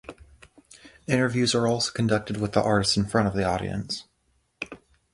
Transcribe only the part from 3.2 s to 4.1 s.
of an audience.